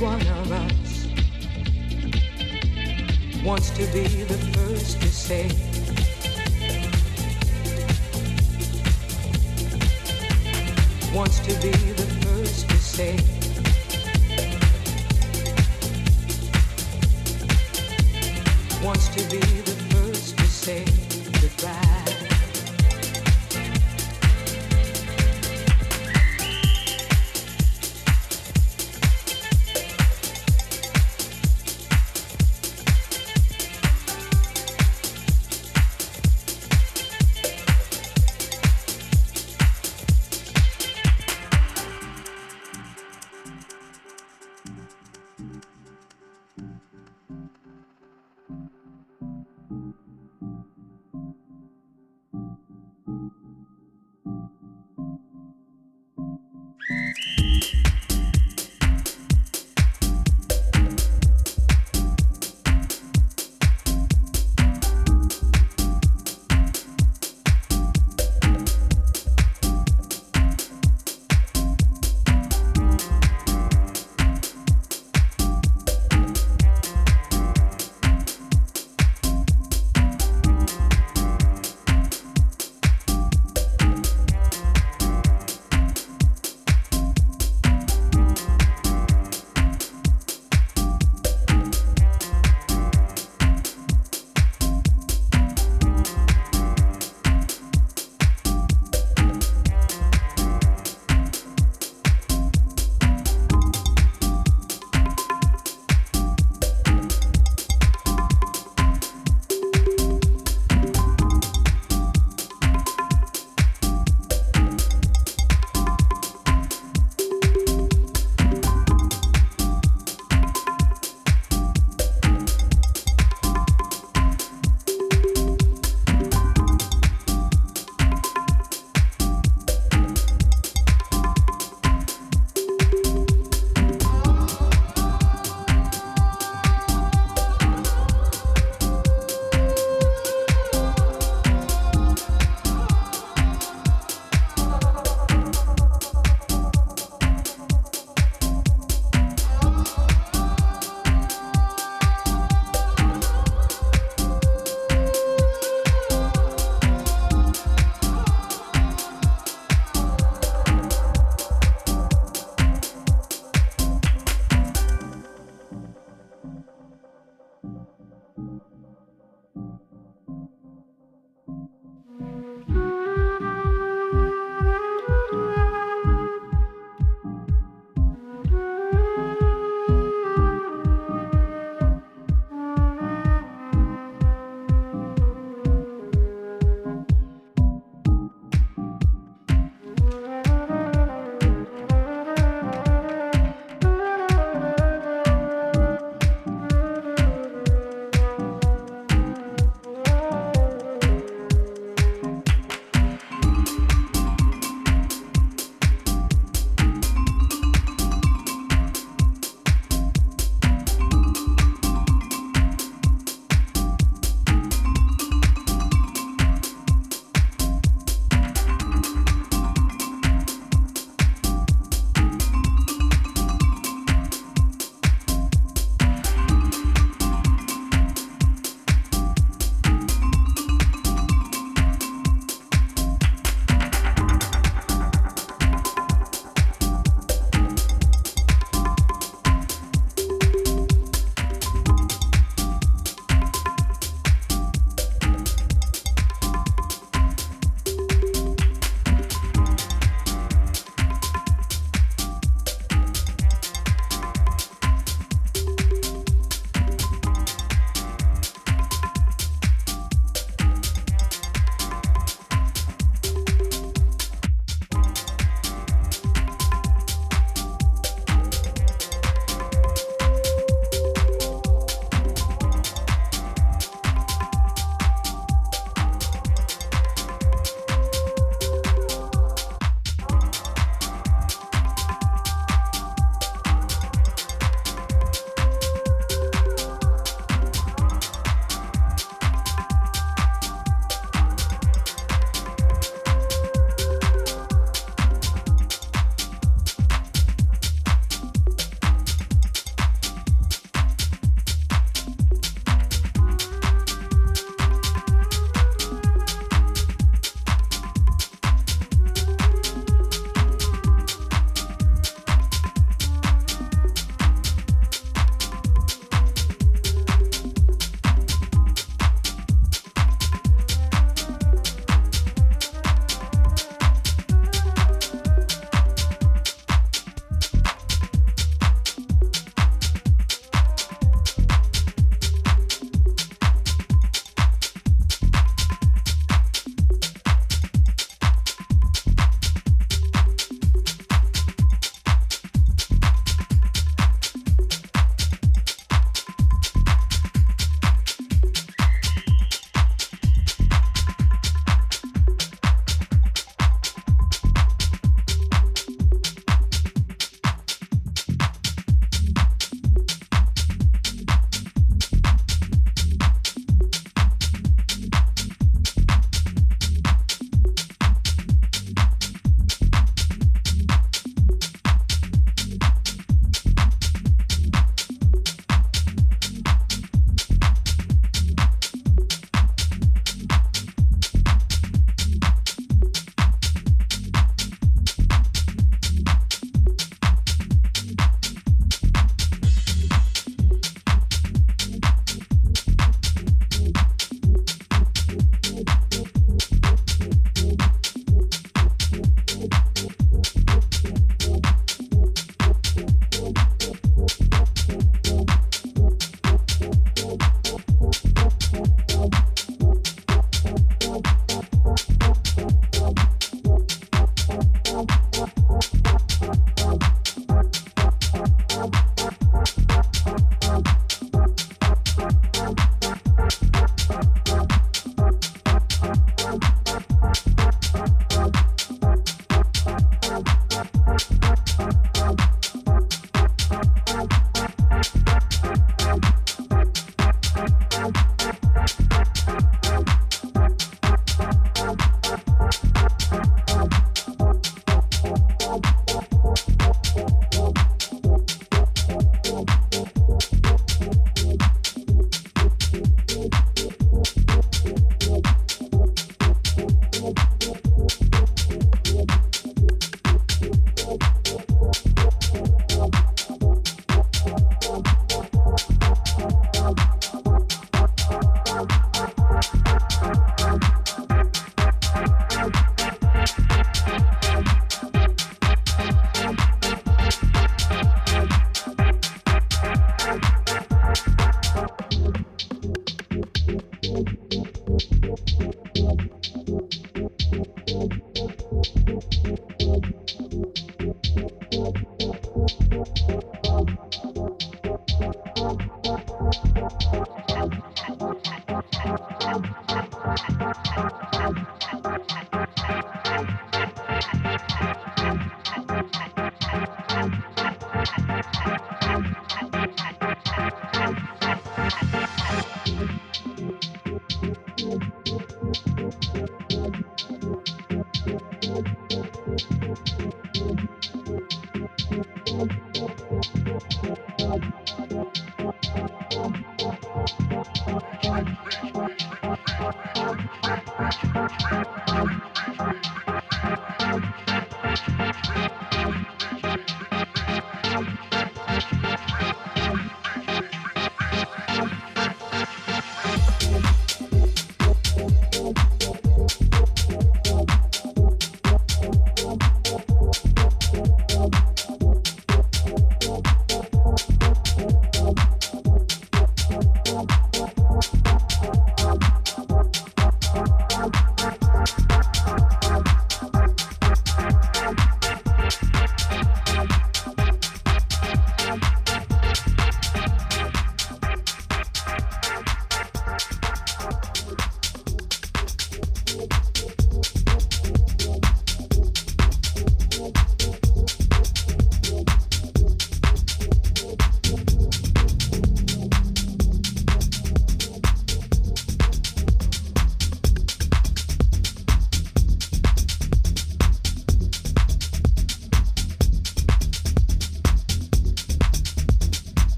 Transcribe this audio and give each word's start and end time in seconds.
Neither 0.00 0.37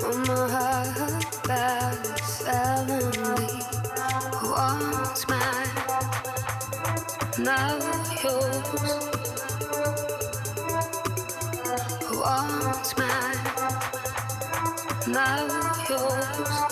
when 0.00 0.22
my 0.26 0.48
heart 0.48 1.46
battles 1.46 2.22
suddenly 2.22 3.60
once 4.42 5.28
mine, 5.28 5.68
now 7.38 7.76
yours. 8.22 9.12
Wants 12.10 12.96
mine, 12.96 13.44
now 15.08 15.46
yours. 15.90 16.71